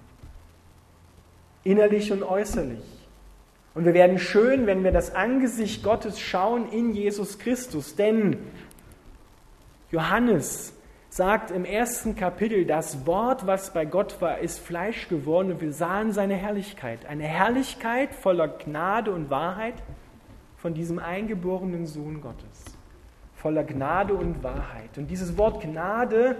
innerlich 1.67 2.11
und 2.11 2.23
äußerlich. 2.23 2.83
Und 3.75 3.85
wir 3.85 3.93
werden 3.93 4.17
schön, 4.17 4.65
wenn 4.65 4.83
wir 4.83 4.91
das 4.91 5.13
Angesicht 5.13 5.83
Gottes 5.83 6.19
schauen 6.19 6.71
in 6.71 6.93
Jesus 6.93 7.37
Christus. 7.37 7.95
Denn 7.95 8.37
Johannes 9.91 10.73
sagt 11.09 11.51
im 11.51 11.65
ersten 11.65 12.15
Kapitel, 12.15 12.65
das 12.65 13.05
Wort, 13.05 13.45
was 13.45 13.73
bei 13.73 13.85
Gott 13.85 14.19
war, 14.21 14.39
ist 14.39 14.59
Fleisch 14.59 15.09
geworden 15.09 15.51
und 15.51 15.61
wir 15.61 15.73
sahen 15.73 16.11
seine 16.11 16.35
Herrlichkeit. 16.35 17.05
Eine 17.05 17.25
Herrlichkeit 17.25 18.15
voller 18.15 18.47
Gnade 18.47 19.11
und 19.11 19.29
Wahrheit 19.29 19.75
von 20.57 20.73
diesem 20.73 20.99
eingeborenen 20.99 21.85
Sohn 21.85 22.21
Gottes. 22.21 22.63
Voller 23.35 23.63
Gnade 23.63 24.13
und 24.13 24.41
Wahrheit. 24.41 24.97
Und 24.97 25.11
dieses 25.11 25.37
Wort 25.37 25.61
Gnade 25.61 26.37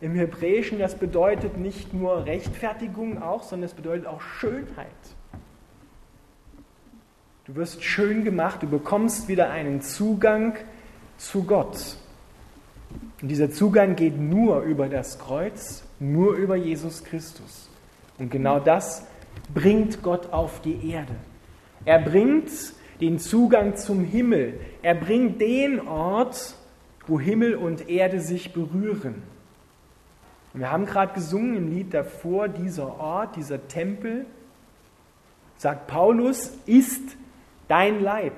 im 0.00 0.14
Hebräischen, 0.14 0.78
das 0.78 0.94
bedeutet 0.94 1.58
nicht 1.58 1.92
nur 1.92 2.24
Rechtfertigung 2.24 3.22
auch, 3.22 3.42
sondern 3.42 3.66
es 3.66 3.74
bedeutet 3.74 4.06
auch 4.06 4.20
Schönheit. 4.20 4.86
Du 7.44 7.54
wirst 7.56 7.82
schön 7.82 8.24
gemacht, 8.24 8.62
du 8.62 8.68
bekommst 8.68 9.28
wieder 9.28 9.50
einen 9.50 9.82
Zugang 9.82 10.54
zu 11.18 11.44
Gott. 11.44 11.96
Und 13.20 13.28
dieser 13.28 13.50
Zugang 13.50 13.96
geht 13.96 14.18
nur 14.18 14.62
über 14.62 14.88
das 14.88 15.18
Kreuz, 15.18 15.84
nur 15.98 16.34
über 16.34 16.56
Jesus 16.56 17.04
Christus. 17.04 17.68
Und 18.18 18.30
genau 18.30 18.58
das 18.60 19.06
bringt 19.52 20.02
Gott 20.02 20.32
auf 20.32 20.60
die 20.62 20.90
Erde. 20.90 21.14
Er 21.84 21.98
bringt 21.98 22.50
den 23.00 23.18
Zugang 23.18 23.76
zum 23.76 24.04
Himmel. 24.04 24.60
Er 24.82 24.94
bringt 24.94 25.40
den 25.40 25.86
Ort, 25.86 26.54
wo 27.06 27.18
Himmel 27.18 27.54
und 27.56 27.88
Erde 27.88 28.20
sich 28.20 28.52
berühren. 28.52 29.22
Und 30.52 30.60
wir 30.60 30.70
haben 30.70 30.86
gerade 30.86 31.14
gesungen 31.14 31.56
im 31.56 31.68
Lied 31.68 31.94
davor, 31.94 32.48
dieser 32.48 32.98
Ort, 32.98 33.36
dieser 33.36 33.68
Tempel, 33.68 34.26
sagt 35.56 35.86
Paulus, 35.86 36.52
ist 36.66 37.16
dein 37.68 38.02
Leib. 38.02 38.32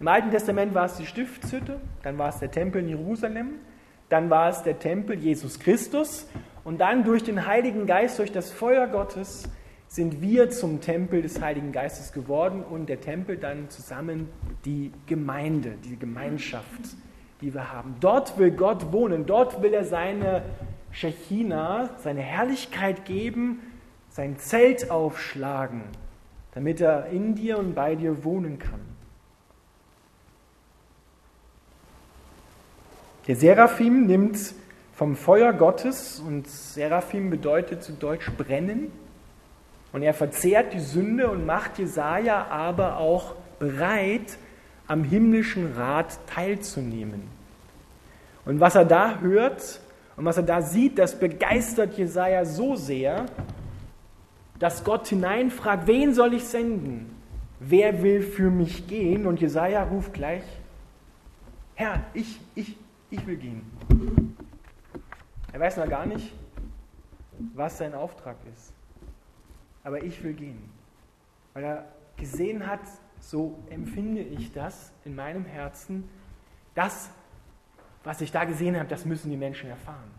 Im 0.00 0.08
Alten 0.08 0.30
Testament 0.30 0.74
war 0.74 0.86
es 0.86 0.96
die 0.96 1.06
Stiftshütte, 1.06 1.80
dann 2.02 2.18
war 2.18 2.28
es 2.28 2.38
der 2.38 2.50
Tempel 2.50 2.82
in 2.82 2.88
Jerusalem, 2.88 3.52
dann 4.08 4.30
war 4.30 4.48
es 4.48 4.62
der 4.62 4.78
Tempel 4.78 5.18
Jesus 5.18 5.58
Christus 5.58 6.26
und 6.62 6.78
dann 6.80 7.04
durch 7.04 7.22
den 7.22 7.46
Heiligen 7.46 7.86
Geist, 7.86 8.18
durch 8.18 8.32
das 8.32 8.50
Feuer 8.50 8.86
Gottes 8.86 9.48
sind 9.88 10.20
wir 10.20 10.50
zum 10.50 10.80
Tempel 10.80 11.22
des 11.22 11.40
Heiligen 11.40 11.70
Geistes 11.70 12.12
geworden 12.12 12.62
und 12.62 12.88
der 12.88 13.00
Tempel 13.00 13.36
dann 13.36 13.70
zusammen 13.70 14.28
die 14.64 14.90
Gemeinde, 15.06 15.74
die 15.84 15.96
Gemeinschaft 15.96 16.96
die 17.44 17.52
wir 17.52 17.70
haben. 17.70 17.96
Dort 18.00 18.38
will 18.38 18.50
Gott 18.50 18.90
wohnen, 18.90 19.26
dort 19.26 19.60
will 19.60 19.74
er 19.74 19.84
seine 19.84 20.42
Shechina, 20.92 21.90
seine 21.98 22.22
Herrlichkeit 22.22 23.04
geben, 23.04 23.60
sein 24.08 24.38
Zelt 24.38 24.90
aufschlagen, 24.90 25.82
damit 26.54 26.80
er 26.80 27.06
in 27.06 27.34
dir 27.34 27.58
und 27.58 27.74
bei 27.74 27.96
dir 27.96 28.24
wohnen 28.24 28.58
kann. 28.58 28.80
Der 33.26 33.36
Seraphim 33.36 34.06
nimmt 34.06 34.54
vom 34.94 35.14
Feuer 35.14 35.52
Gottes, 35.52 36.20
und 36.20 36.48
Seraphim 36.48 37.28
bedeutet 37.28 37.82
zu 37.82 37.92
Deutsch 37.92 38.30
brennen, 38.38 38.90
und 39.92 40.00
er 40.00 40.14
verzehrt 40.14 40.72
die 40.72 40.80
Sünde 40.80 41.30
und 41.30 41.44
macht 41.44 41.78
Jesaja 41.78 42.46
aber 42.46 42.96
auch 42.96 43.34
bereit, 43.58 44.38
am 44.86 45.04
himmlischen 45.04 45.74
Rat 45.74 46.18
teilzunehmen. 46.26 47.33
Und 48.44 48.60
was 48.60 48.74
er 48.74 48.84
da 48.84 49.20
hört 49.20 49.80
und 50.16 50.24
was 50.24 50.36
er 50.36 50.42
da 50.42 50.60
sieht, 50.62 50.98
das 50.98 51.18
begeistert 51.18 51.94
Jesaja 51.96 52.44
so 52.44 52.76
sehr, 52.76 53.26
dass 54.58 54.84
Gott 54.84 55.08
hineinfragt: 55.08 55.86
Wen 55.86 56.14
soll 56.14 56.34
ich 56.34 56.44
senden? 56.44 57.14
Wer 57.60 58.02
will 58.02 58.22
für 58.22 58.50
mich 58.50 58.86
gehen? 58.86 59.26
Und 59.26 59.40
Jesaja 59.40 59.82
ruft 59.84 60.12
gleich: 60.12 60.44
Herr, 61.74 62.04
ich, 62.12 62.40
ich, 62.54 62.76
ich 63.10 63.26
will 63.26 63.36
gehen. 63.36 63.62
Er 65.52 65.60
weiß 65.60 65.76
noch 65.76 65.88
gar 65.88 66.04
nicht, 66.04 66.32
was 67.54 67.78
sein 67.78 67.94
Auftrag 67.94 68.36
ist. 68.52 68.72
Aber 69.82 70.02
ich 70.02 70.22
will 70.22 70.32
gehen. 70.32 70.58
Weil 71.52 71.64
er 71.64 71.84
gesehen 72.16 72.66
hat, 72.66 72.80
so 73.20 73.58
empfinde 73.70 74.20
ich 74.20 74.52
das 74.52 74.92
in 75.04 75.14
meinem 75.14 75.44
Herzen, 75.44 76.08
das, 76.74 77.10
was 78.04 78.20
ich 78.20 78.30
da 78.30 78.44
gesehen 78.44 78.78
habe, 78.78 78.88
das 78.88 79.04
müssen 79.04 79.30
die 79.30 79.36
Menschen 79.36 79.70
erfahren. 79.70 80.10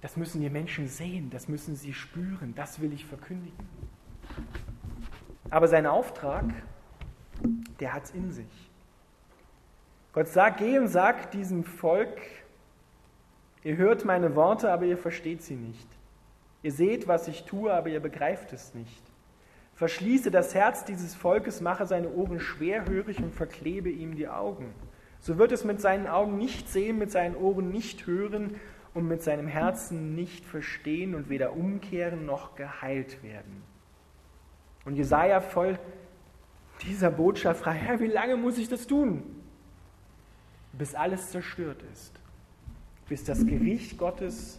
Das 0.00 0.16
müssen 0.16 0.40
die 0.40 0.50
Menschen 0.50 0.88
sehen, 0.88 1.30
das 1.30 1.48
müssen 1.48 1.76
sie 1.76 1.94
spüren, 1.94 2.54
das 2.54 2.80
will 2.80 2.92
ich 2.92 3.06
verkündigen. 3.06 3.68
Aber 5.48 5.68
sein 5.68 5.86
Auftrag 5.86 6.44
der 7.80 7.92
hat 7.92 8.04
es 8.04 8.10
in 8.12 8.30
sich. 8.30 8.70
Gott 10.12 10.28
sagt, 10.28 10.58
geh 10.58 10.78
und 10.78 10.88
sag 10.88 11.30
diesem 11.30 11.64
Volk, 11.64 12.20
ihr 13.64 13.76
hört 13.76 14.04
meine 14.04 14.36
Worte, 14.36 14.70
aber 14.70 14.84
ihr 14.84 14.98
versteht 14.98 15.42
sie 15.42 15.56
nicht. 15.56 15.88
Ihr 16.62 16.72
seht, 16.72 17.08
was 17.08 17.28
ich 17.28 17.44
tue, 17.44 17.72
aber 17.72 17.88
ihr 17.88 18.00
begreift 18.00 18.52
es 18.52 18.74
nicht. 18.74 19.02
Verschließe 19.74 20.30
das 20.30 20.54
Herz 20.54 20.84
dieses 20.84 21.14
Volkes, 21.14 21.60
mache 21.60 21.86
seine 21.86 22.10
Ohren 22.10 22.38
schwerhörig 22.38 23.18
und 23.18 23.34
verklebe 23.34 23.88
ihm 23.90 24.14
die 24.14 24.28
Augen. 24.28 24.72
So 25.22 25.38
wird 25.38 25.52
es 25.52 25.62
mit 25.62 25.80
seinen 25.80 26.08
Augen 26.08 26.36
nicht 26.36 26.68
sehen, 26.68 26.98
mit 26.98 27.12
seinen 27.12 27.36
Ohren 27.36 27.70
nicht 27.70 28.06
hören 28.06 28.56
und 28.92 29.06
mit 29.06 29.22
seinem 29.22 29.46
Herzen 29.46 30.16
nicht 30.16 30.44
verstehen 30.44 31.14
und 31.14 31.30
weder 31.30 31.52
umkehren 31.52 32.26
noch 32.26 32.56
geheilt 32.56 33.22
werden. 33.22 33.62
Und 34.84 34.96
Jesaja 34.96 35.40
voll 35.40 35.78
dieser 36.82 37.12
Botschaft 37.12 37.60
fragt: 37.62 37.80
Herr, 37.80 38.00
wie 38.00 38.08
lange 38.08 38.36
muss 38.36 38.58
ich 38.58 38.68
das 38.68 38.88
tun? 38.88 39.22
Bis 40.72 40.96
alles 40.96 41.30
zerstört 41.30 41.80
ist, 41.92 42.20
bis 43.08 43.22
das 43.22 43.46
Gericht 43.46 43.98
Gottes 43.98 44.58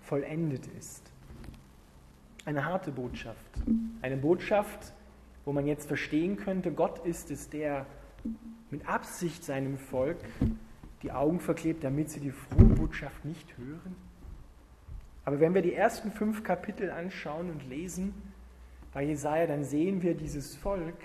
vollendet 0.00 0.66
ist. 0.78 1.12
Eine 2.44 2.64
harte 2.64 2.90
Botschaft. 2.90 3.36
Eine 4.02 4.16
Botschaft, 4.16 4.92
wo 5.44 5.52
man 5.52 5.68
jetzt 5.68 5.86
verstehen 5.86 6.36
könnte, 6.36 6.72
Gott 6.72 7.06
ist 7.06 7.30
es, 7.30 7.48
der 7.50 7.86
mit 8.70 8.88
Absicht 8.88 9.44
seinem 9.44 9.78
Volk 9.78 10.18
die 11.02 11.12
Augen 11.12 11.40
verklebt, 11.40 11.82
damit 11.84 12.10
sie 12.10 12.20
die 12.20 12.30
frohe 12.30 12.64
Botschaft 12.64 13.24
nicht 13.24 13.56
hören? 13.56 13.96
Aber 15.24 15.40
wenn 15.40 15.54
wir 15.54 15.62
die 15.62 15.74
ersten 15.74 16.10
fünf 16.10 16.42
Kapitel 16.42 16.90
anschauen 16.90 17.50
und 17.50 17.68
lesen 17.68 18.14
bei 18.92 19.04
Jesaja, 19.04 19.46
dann 19.46 19.64
sehen 19.64 20.02
wir, 20.02 20.14
dieses 20.14 20.56
Volk 20.56 20.96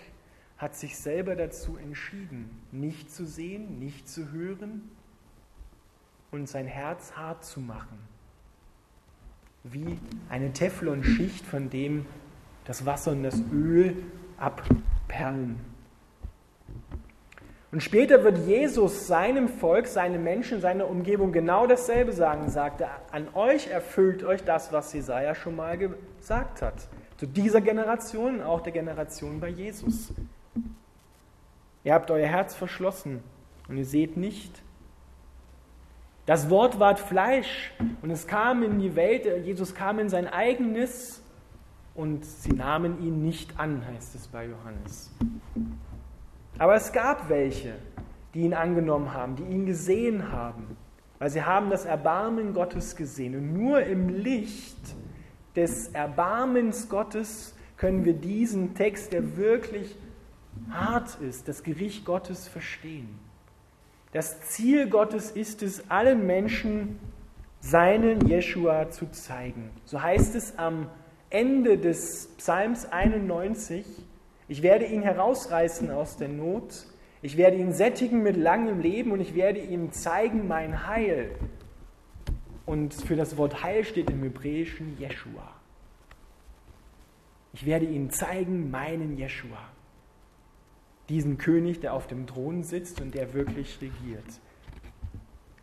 hat 0.58 0.76
sich 0.76 0.98
selber 0.98 1.36
dazu 1.36 1.78
entschieden, 1.78 2.50
nicht 2.72 3.12
zu 3.12 3.26
sehen, 3.26 3.80
nicht 3.80 4.08
zu 4.08 4.32
hören 4.32 4.90
und 6.32 6.48
sein 6.48 6.66
Herz 6.66 7.14
hart 7.16 7.44
zu 7.44 7.60
machen. 7.60 8.00
Wie 9.64 10.00
eine 10.30 10.54
Teflonschicht, 10.54 11.46
von 11.46 11.70
dem 11.70 12.06
das 12.66 12.86
Wasser 12.86 13.12
und 13.12 13.24
das 13.24 13.42
Öl 13.52 14.04
abperlen. 14.38 15.60
Und 17.75 17.82
später 17.82 18.24
wird 18.24 18.38
Jesus 18.48 19.05
seinem 19.05 19.50
Volk, 19.50 19.88
seinen 19.88 20.24
Menschen, 20.24 20.62
seiner 20.62 20.88
Umgebung 20.88 21.34
genau 21.34 21.67
dasselbe 21.67 22.13
sagen. 22.13 22.50
Sagte, 22.50 22.88
an 23.12 23.27
euch 23.34 23.67
erfüllt 23.67 24.24
euch 24.24 24.46
das, 24.46 24.72
was 24.72 24.94
Jesaja 24.94 25.36
schon 25.36 25.58
mal 25.58 25.77
gesagt 25.77 26.62
hat. 26.62 26.88
Zu 27.17 27.25
dieser 27.25 27.60
Generation, 27.60 28.41
auch 28.41 28.62
der 28.62 28.72
Generation 28.72 29.41
bei 29.41 29.50
Jesus. 29.50 30.13
Ihr 31.84 31.94
habt 31.94 32.10
euer 32.12 32.27
Herz 32.27 32.55
verschlossen 32.55 33.22
und 33.67 33.75
ihr 33.75 33.86
seht 33.86 34.15
nicht. 34.15 34.63
Das 36.25 36.50
Wort 36.50 36.79
ward 36.79 36.98
Fleisch 36.98 37.74
und 38.01 38.10
es 38.10 38.25
kam 38.25 38.63
in 38.63 38.79
die 38.79 38.96
Welt, 38.96 39.25
Jesus 39.46 39.75
kam 39.75 40.00
in 40.00 40.08
sein 40.08 40.29
eigenes 40.29 41.22
und 41.94 42.24
sie 42.24 42.53
nahmen 42.53 43.05
ihn 43.05 43.22
nicht 43.22 43.60
an, 43.60 43.86
heißt 43.86 44.15
es 44.15 44.29
bei 44.29 44.46
Johannes. 44.46 45.12
Aber 46.58 46.76
es 46.76 46.92
gab 46.92 47.30
welche, 47.30 47.76
die 48.34 48.42
ihn 48.42 48.54
angenommen 48.54 49.14
haben, 49.14 49.36
die 49.36 49.44
ihn 49.44 49.66
gesehen 49.66 50.32
haben, 50.32 50.78
weil 51.20 51.30
sie 51.30 51.44
haben 51.44 51.70
das 51.70 51.86
Erbarmen 51.86 52.54
Gottes 52.54 52.96
gesehen. 52.96 53.36
Und 53.36 53.54
nur 53.54 53.82
im 53.82 54.10
Licht 54.10 54.78
des 55.56 55.90
Erbarmens 55.90 56.90
Gottes 56.90 57.56
können 57.78 58.06
wir 58.06 58.14
diesen 58.14 58.76
Text, 58.76 59.14
der 59.14 59.38
wirklich 59.38 59.96
hart 60.70 61.18
ist, 61.22 61.48
das 61.48 61.64
Gericht 61.64 62.06
Gottes 62.06 62.48
verstehen. 62.48 63.20
Das 64.14 64.40
Ziel 64.42 64.90
Gottes 64.90 65.32
ist 65.32 65.62
es, 65.62 65.90
allen 65.92 66.26
Menschen 66.26 67.00
seinen 67.60 68.28
Jeshua 68.28 68.90
zu 68.90 69.08
zeigen. 69.12 69.70
So 69.84 70.02
heißt 70.02 70.36
es 70.36 70.58
am 70.58 70.90
Ende 71.30 71.78
des 71.78 72.29
Psalms 72.38 72.86
91, 72.86 73.86
ich 74.48 74.62
werde 74.62 74.86
ihn 74.86 75.01
herausreißen 75.01 75.90
aus 75.92 76.18
der 76.18 76.27
Not. 76.27 76.86
Ich 77.22 77.38
werde 77.38 77.58
ihn 77.58 77.74
sättigen 77.74 78.22
mit 78.22 78.38
langem 78.38 78.79
Leben 78.79 79.12
und 79.12 79.20
ich 79.20 79.34
werde 79.34 79.60
ihm 79.60 79.92
zeigen 79.92 80.48
mein 80.48 80.88
Heil. 80.88 81.31
Und 82.66 82.94
für 82.94 83.16
das 83.16 83.38
Wort 83.38 83.64
Heil 83.64 83.84
steht 83.84 84.10
im 84.10 84.22
Hebräischen 84.22 84.98
Jeshua. 85.00 85.53
Ich 87.53 87.66
werde 87.66 87.86
ihnen 87.86 88.12
zeigen 88.12 88.70
meinen 88.70 89.18
Jeshua. 89.18 89.70
Diesen 91.10 91.38
König, 91.38 91.79
der 91.79 91.94
auf 91.94 92.08
dem 92.08 92.27
Thron 92.27 92.64
sitzt 92.64 93.01
und 93.01 93.16
der 93.16 93.34
wirklich 93.34 93.79
regiert. 93.81 94.25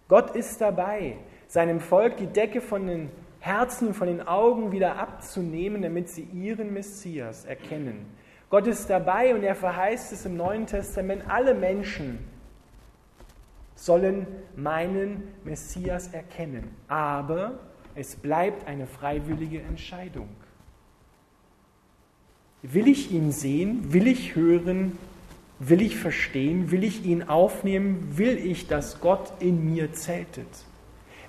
Gott 0.09 0.35
ist 0.35 0.61
dabei, 0.61 1.17
seinem 1.47 1.81
Volk 1.81 2.17
die 2.17 2.27
Decke 2.27 2.61
von 2.61 2.87
den 2.87 3.11
Herzen 3.41 3.89
und 3.89 3.95
von 3.95 4.07
den 4.07 4.27
Augen 4.27 4.73
wieder 4.73 4.97
abzunehmen, 4.97 5.83
damit 5.83 6.09
sie 6.09 6.23
ihren 6.23 6.73
Messias 6.73 7.45
erkennen 7.45 8.07
Gott 8.53 8.67
ist 8.67 8.91
dabei 8.91 9.35
und 9.35 9.45
er 9.45 9.55
verheißt 9.55 10.13
es 10.13 10.27
im 10.27 10.37
Neuen 10.37 10.67
Testament, 10.67 11.23
alle 11.27 11.55
Menschen 11.55 12.19
sollen 13.75 14.27
meinen 14.55 15.23
Messias 15.43 16.09
erkennen. 16.09 16.69
Aber 16.87 17.61
es 17.95 18.15
bleibt 18.15 18.69
eine 18.69 18.87
freiwillige 18.87 19.63
Entscheidung. 19.63 20.29
Will 22.61 22.89
ich 22.89 23.11
ihn 23.11 23.33
sehen? 23.33 23.91
Will 23.95 24.07
ich 24.07 24.37
hören? 24.37 24.99
Will 25.59 25.81
ich 25.81 25.97
verstehen? 25.97 26.71
Will 26.71 26.85
ich 26.85 27.07
ihn 27.07 27.23
aufnehmen? 27.23 28.19
Will 28.19 28.37
ich, 28.37 28.67
dass 28.69 29.01
Gott 29.01 29.33
in 29.41 29.65
mir 29.73 29.95
zeltet? 29.95 30.67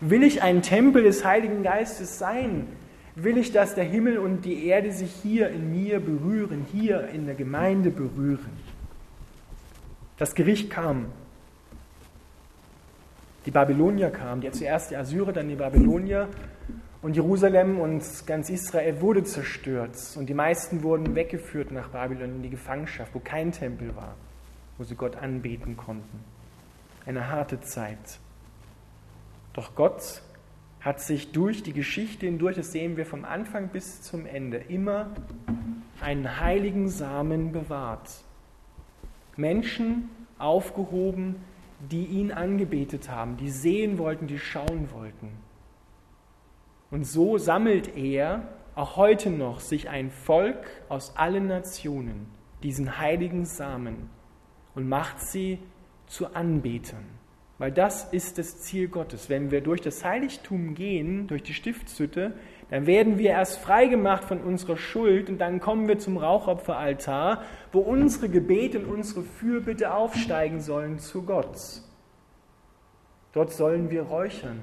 Will 0.02 0.24
ich 0.24 0.42
ein 0.42 0.62
Tempel 0.62 1.04
des 1.04 1.24
Heiligen 1.24 1.64
Geistes 1.64 2.20
sein? 2.20 2.68
Will 3.16 3.38
ich, 3.38 3.52
dass 3.52 3.76
der 3.76 3.84
Himmel 3.84 4.18
und 4.18 4.44
die 4.46 4.66
Erde 4.66 4.92
sich 4.92 5.12
hier 5.22 5.50
in 5.50 5.72
mir 5.72 6.00
berühren, 6.00 6.66
hier 6.72 7.08
in 7.10 7.26
der 7.26 7.36
Gemeinde 7.36 7.92
berühren. 7.92 8.52
Das 10.18 10.36
Gericht 10.36 10.70
kam. 10.70 11.08
Die 13.46 13.52
Babylonier 13.52 14.10
kamen, 14.10 14.42
die 14.42 14.52
zuerst 14.52 14.92
die 14.92 14.96
Assyrer, 14.96 15.34
dann 15.34 15.50
die 15.50 15.56
Babylonier. 15.56 16.30
Und 17.02 17.16
Jerusalem 17.18 17.82
und 17.82 18.02
ganz 18.26 18.50
Israel 18.50 19.02
wurde 19.02 19.26
zerstört. 19.26 19.98
Und 20.16 20.28
die 20.28 20.34
meisten 20.34 20.84
wurden 20.84 21.16
weggeführt 21.16 21.72
nach 21.72 21.90
Babylon 21.90 22.36
in 22.36 22.44
die 22.44 22.50
Gefangenschaft, 22.50 23.14
wo 23.14 23.20
kein 23.20 23.52
Tempel 23.52 23.94
war, 23.96 24.16
wo 24.78 24.86
sie 24.86 24.96
Gott 24.96 25.18
anbeten 25.18 25.76
konnten. 25.76 26.24
Eine 27.06 27.30
harte 27.30 27.60
Zeit. 27.60 28.20
Doch 29.52 29.76
Gott 29.76 30.22
hat 30.84 31.00
sich 31.00 31.32
durch 31.32 31.64
die 31.64 31.74
Geschichte 31.74 32.26
hindurch, 32.26 32.58
das 32.58 32.74
sehen 32.74 32.98
wir 32.98 33.06
vom 33.06 33.24
Anfang 33.24 33.70
bis 33.70 34.02
zum 34.02 34.26
Ende, 34.26 34.58
immer 34.58 35.12
einen 36.02 36.40
heiligen 36.42 36.90
Samen 36.90 37.54
bewahrt. 37.54 38.10
Menschen 39.38 40.10
aufgehoben, 40.38 41.38
die 41.90 42.06
ihn 42.06 42.32
angebetet 42.32 43.10
haben, 43.10 43.38
die 43.38 43.50
sehen 43.50 43.98
wollten, 43.98 44.28
die 44.28 44.40
schauen 44.40 44.90
wollten. 44.92 45.30
Und 46.92 47.06
so 47.06 47.38
sammelt 47.38 47.96
er 47.96 48.48
auch 48.76 48.98
heute 48.98 49.30
noch 49.30 49.62
sich 49.62 49.90
ein 49.90 50.12
Volk 50.12 50.66
aus 50.90 51.16
allen 51.16 51.48
Nationen, 51.48 52.28
diesen 52.62 52.98
heiligen 53.00 53.46
Samen, 53.46 54.10
und 54.76 54.90
macht 54.90 55.22
sie 55.22 55.60
zu 56.08 56.34
Anbetern. 56.34 57.06
Weil 57.60 57.72
das 57.72 58.12
ist 58.12 58.38
das 58.38 58.60
Ziel 58.60 58.88
Gottes. 58.88 59.30
Wenn 59.30 59.52
wir 59.52 59.62
durch 59.62 59.82
das 59.82 60.04
Heiligtum 60.04 60.74
gehen, 60.74 61.28
durch 61.28 61.44
die 61.44 61.54
Stiftshütte, 61.54 62.34
dann 62.70 62.88
werden 62.88 63.20
wir 63.20 63.30
erst 63.30 63.60
freigemacht 63.60 64.24
von 64.24 64.42
unserer 64.42 64.78
Schuld 64.78 65.30
und 65.30 65.38
dann 65.38 65.60
kommen 65.60 65.88
wir 65.88 66.00
zum 66.00 66.18
Rauchopferaltar, 66.18 67.44
wo 67.72 67.80
unsere 67.80 68.30
Gebete 68.30 68.80
und 68.80 68.86
unsere 68.86 69.22
Fürbitte 69.22 69.94
aufsteigen 69.94 70.60
sollen 70.60 70.98
zu 70.98 71.24
Gott. 71.24 71.82
Dort 73.34 73.52
sollen 73.52 73.92
wir 73.92 74.04
räuchern. 74.04 74.60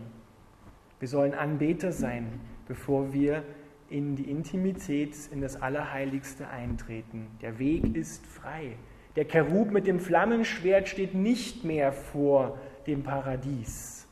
Wir 0.98 1.08
sollen 1.08 1.34
Anbeter 1.34 1.92
sein, 1.92 2.40
bevor 2.66 3.12
wir 3.12 3.44
in 3.88 4.16
die 4.16 4.30
Intimität, 4.30 5.16
in 5.32 5.40
das 5.40 5.60
Allerheiligste 5.60 6.48
eintreten. 6.48 7.26
Der 7.42 7.58
Weg 7.58 7.96
ist 7.96 8.26
frei. 8.26 8.76
Der 9.16 9.26
Cherub 9.26 9.72
mit 9.72 9.86
dem 9.86 9.98
Flammenschwert 9.98 10.88
steht 10.88 11.14
nicht 11.14 11.64
mehr 11.64 11.92
vor 11.92 12.58
dem 12.86 13.02
Paradies. 13.02 14.06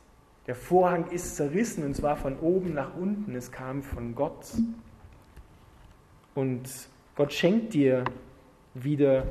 Der 0.47 0.55
Vorhang 0.55 1.11
ist 1.11 1.35
zerrissen 1.35 1.83
und 1.83 1.95
zwar 1.95 2.15
von 2.15 2.39
oben 2.39 2.73
nach 2.73 2.95
unten. 2.95 3.35
Es 3.35 3.51
kam 3.51 3.83
von 3.83 4.15
Gott. 4.15 4.51
Und 6.33 6.69
Gott 7.15 7.33
schenkt 7.33 7.73
dir 7.73 8.03
wieder 8.73 9.25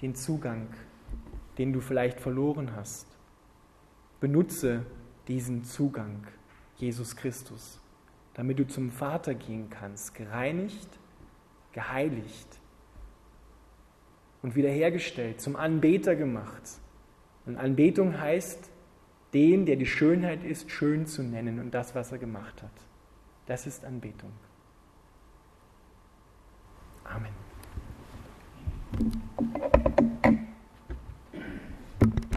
den 0.00 0.14
Zugang, 0.14 0.68
den 1.58 1.72
du 1.72 1.80
vielleicht 1.80 2.20
verloren 2.20 2.74
hast. 2.76 3.06
Benutze 4.20 4.86
diesen 5.26 5.64
Zugang, 5.64 6.26
Jesus 6.76 7.16
Christus, 7.16 7.80
damit 8.34 8.58
du 8.58 8.66
zum 8.66 8.90
Vater 8.90 9.34
gehen 9.34 9.68
kannst, 9.70 10.14
gereinigt, 10.14 10.88
geheiligt 11.72 12.48
und 14.42 14.54
wiederhergestellt, 14.54 15.40
zum 15.40 15.56
Anbeter 15.56 16.16
gemacht. 16.16 16.62
Und 17.48 17.56
Anbetung 17.56 18.20
heißt, 18.20 18.70
den, 19.32 19.64
der 19.64 19.76
die 19.76 19.86
Schönheit 19.86 20.44
ist, 20.44 20.70
schön 20.70 21.06
zu 21.06 21.22
nennen 21.22 21.58
und 21.60 21.72
das, 21.72 21.94
was 21.94 22.12
er 22.12 22.18
gemacht 22.18 22.62
hat. 22.62 22.70
Das 23.46 23.66
ist 23.66 23.86
Anbetung. 23.86 24.32
Amen. 27.04 27.32